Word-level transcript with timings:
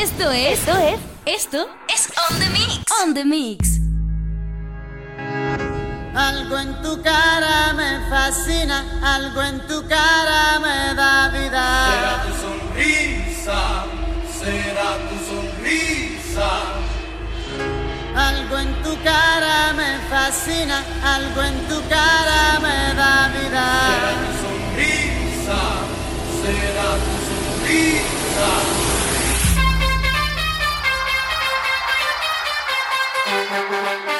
Esto 0.00 0.30
es, 0.30 0.58
esto 0.60 0.78
es, 0.78 0.98
esto 1.26 1.68
es 1.94 2.08
On 2.30 2.38
The 2.38 2.48
Mix. 2.48 2.84
On 3.02 3.12
The 3.12 3.22
Mix. 3.22 3.80
Algo 6.16 6.56
en 6.56 6.80
tu 6.80 7.02
cara 7.02 7.74
me 7.74 8.00
fascina, 8.08 8.82
algo 9.02 9.42
en 9.42 9.60
tu 9.66 9.86
cara 9.86 10.58
me 10.58 10.94
da 10.94 11.28
vida. 11.28 11.66
Será 11.92 12.22
tu 12.24 12.32
sonrisa, 12.40 13.84
será 14.40 14.88
tu 15.06 15.16
sonrisa. 15.28 16.50
Algo 18.16 18.56
en 18.56 18.82
tu 18.82 18.96
cara 19.04 19.74
me 19.74 19.98
fascina, 20.08 20.82
algo 21.04 21.42
en 21.42 21.68
tu 21.68 21.78
cara 21.90 22.58
me 22.62 22.94
da 22.94 23.28
vida. 23.36 23.66
Será 23.92 24.12
tu 24.22 24.32
sonrisa, 24.44 25.60
será 26.40 26.88
tu 27.04 27.14
sonrisa. 27.28 28.79
Thank 33.50 34.08
you. 34.08 34.19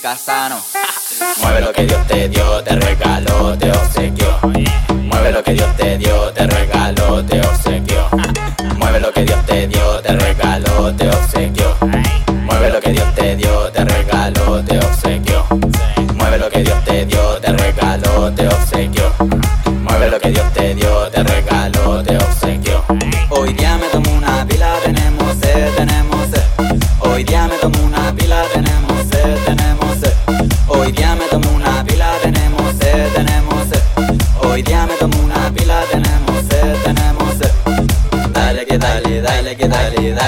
Casano. 0.00 0.60
Mueve 1.42 1.60
lo 1.60 1.72
que 1.72 1.86
Dios 1.86 2.06
te 2.06 2.28
dio, 2.28 2.62
te 2.64 2.74
regaló, 2.74 3.31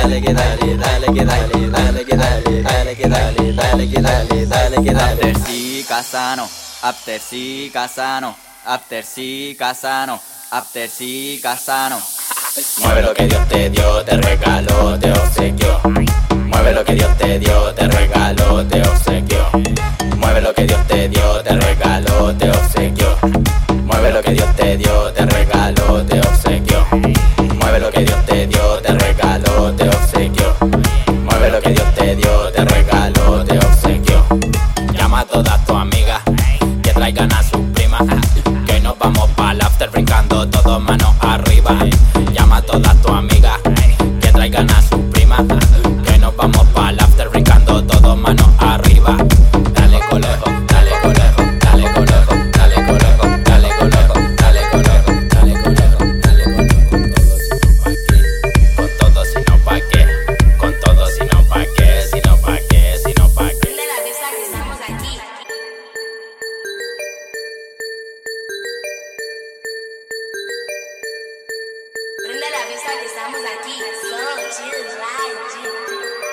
dale, 0.09 0.21
dale 0.21 0.21
que 0.21 0.35
dale, 0.35 0.77
dale 0.77 1.07
que 1.07 1.25
dale, 1.25 1.71
dale 1.71 2.05
que 2.05 2.17
dale, 2.17 2.63
dale 2.63 2.97
que 2.97 3.09
dale, 3.09 3.53
dale 3.53 3.89
que 3.89 4.01
dale, 4.01 4.47
dale 4.47 4.83
que 4.83 4.93
dale. 4.93 5.33
After 5.33 5.37
sí, 5.47 5.85
casano, 5.89 6.49
after 6.83 7.21
sí, 7.23 7.71
casano, 7.73 8.37
after 8.67 9.05
sí, 9.05 9.57
casano, 9.59 10.21
after 10.51 10.91
sí, 10.91 11.41
casano. 11.43 11.99
Mueve 12.81 13.03
lo 13.03 13.15
que 13.15 13.27
Dios 13.27 13.49
te 13.49 13.71
dio, 13.71 14.05
te 14.05 14.17
regaló, 14.17 14.99
te 14.99 15.11
obsequió. 15.13 15.81
Mueve 16.47 16.73
lo 16.73 16.85
que 16.85 16.95
Dios 16.95 17.17
te 17.17 17.39
dio, 17.39 17.75
te 17.75 17.89
regaló, 17.89 18.67
te 18.67 18.83
obsequió. 18.83 19.51
Mueve 20.19 20.41
lo 20.43 20.55
que 20.55 20.65
Dios 20.67 20.87
te 20.87 21.09
dio, 21.09 21.43
te 21.43 21.57
regaló, 21.57 22.35
te 22.37 22.51
obsequió. 22.51 23.17
Mueve 23.85 24.13
lo 24.13 24.23
que 24.23 24.33
Dios 24.33 24.57
te 24.57 24.77
dio, 24.77 25.04
Mueve 30.65 31.51
lo 31.51 31.61
que 31.61 31.71
Dios 31.71 31.95
te 31.95 32.17
dio, 32.17 32.51
te 32.53 32.65
regaló, 32.65 33.45
te 33.45 33.59
obsequió. 33.59 34.25
Llama 34.95 35.21
a 35.21 35.25
todas 35.27 35.65
tus 35.67 35.77
amigas 35.77 36.23
que 36.83 36.91
traigan 36.93 37.33
a 37.33 37.43
pessoal 72.75 73.05
estamos 73.05 73.45
aqui 73.45 73.79
são 74.01 74.37
de 74.37 74.91
Jardim. 74.97 76.24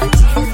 Valentine. 0.00 0.49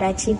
Đã 0.00 0.12
chiên. 0.12 0.36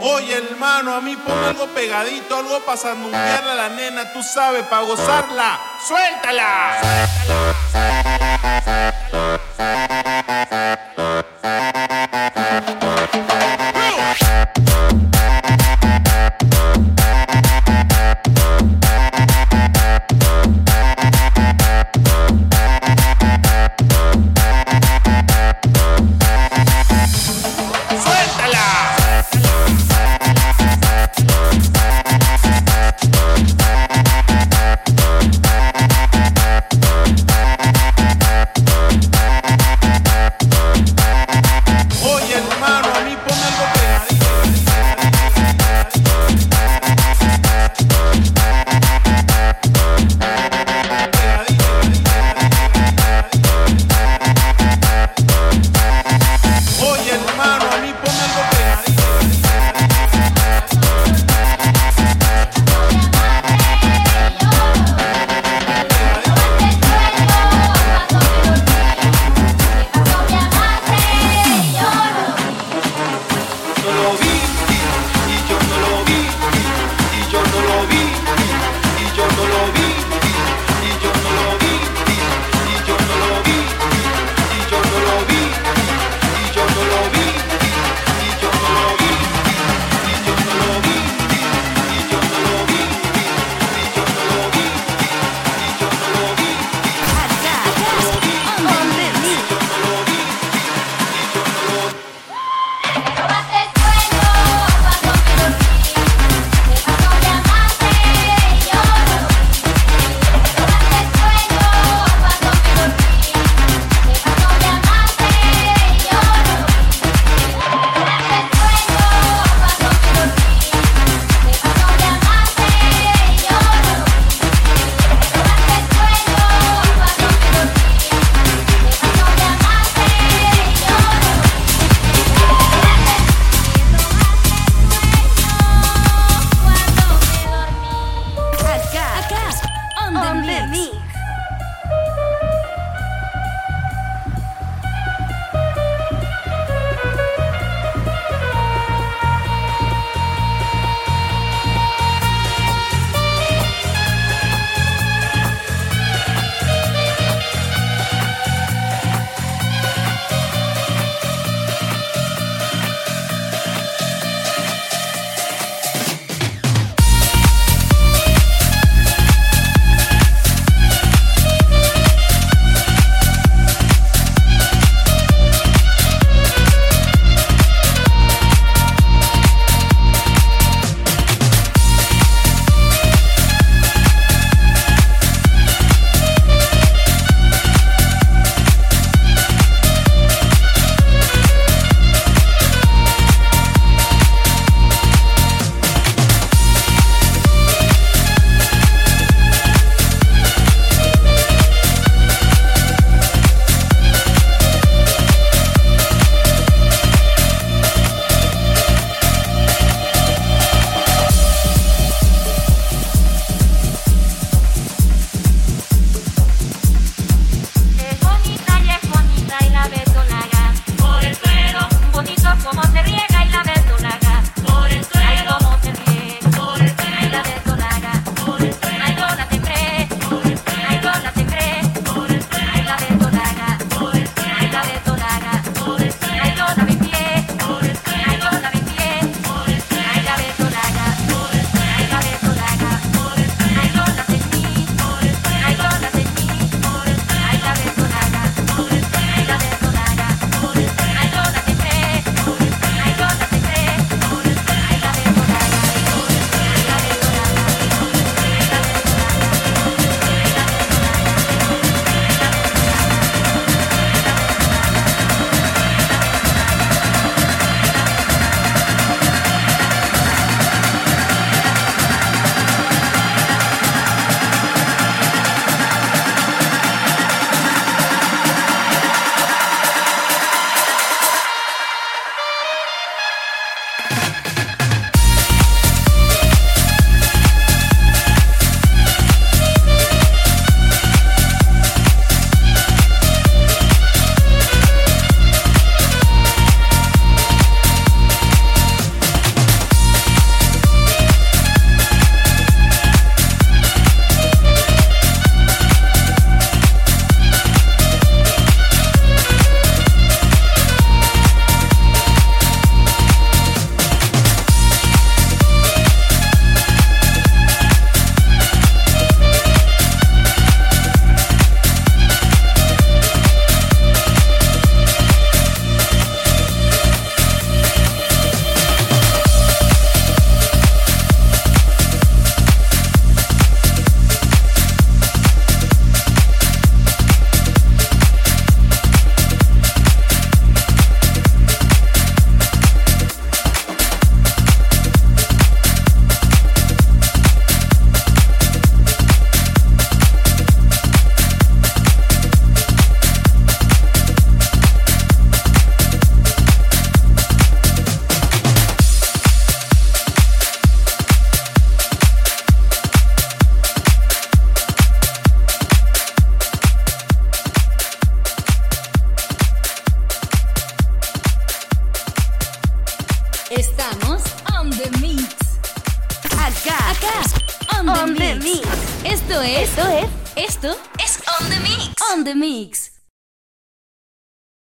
Oye, 0.00 0.34
hermano, 0.36 0.94
a 0.94 1.00
mí 1.00 1.16
ponme 1.16 1.46
algo 1.46 1.66
pegadito, 1.68 2.36
algo 2.36 2.60
para 2.60 2.78
sandunguearla 2.78 3.52
a 3.52 3.54
la 3.54 3.68
nena, 3.70 4.12
tú 4.12 4.22
sabes, 4.22 4.64
para 4.66 4.82
gozarla. 4.82 5.58
¡Suéltala! 5.86 6.80
¡Suéltala! 6.80 8.28